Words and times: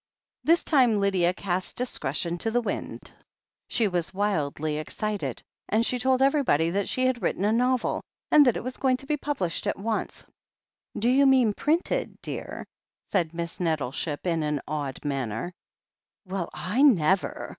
This 0.43 0.63
time 0.63 0.99
Lydia 0.99 1.31
cast 1.31 1.77
discretion 1.77 2.39
to 2.39 2.49
the 2.49 2.59
winds. 2.59 3.13
She 3.67 3.87
was 3.87 4.11
wildly 4.15 4.79
excited, 4.79 5.43
and 5.69 5.85
she 5.85 5.99
told 5.99 6.23
everybody 6.23 6.71
that 6.71 6.89
she 6.89 7.05
had 7.05 7.21
written 7.21 7.45
a 7.45 7.51
novel, 7.51 8.01
and 8.31 8.43
that 8.47 8.57
it 8.57 8.63
was 8.63 8.77
going 8.77 8.97
to 8.97 9.05
be 9.05 9.15
pub 9.15 9.37
lished 9.37 9.67
at 9.67 9.77
once. 9.77 10.25
"Do 10.97 11.07
you 11.07 11.27
mean 11.27 11.53
printed, 11.53 12.19
dear?" 12.23 12.65
said 13.11 13.35
Miss 13.35 13.59
Nettleship, 13.59 14.25
in 14.25 14.41
an 14.41 14.59
awed 14.67 15.05
manner. 15.05 15.53
"Well, 16.25 16.49
I 16.51 16.81
never! 16.81 17.49